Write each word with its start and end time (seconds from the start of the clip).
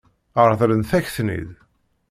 Ṛeḍlent-ak-ten-id? 0.49 1.49